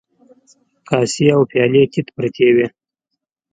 کاسې 0.87 1.25
او 1.35 1.41
پيالې 1.51 1.83
تيت 1.91 2.07
پرتې 2.15 2.47
وې. 2.55 2.67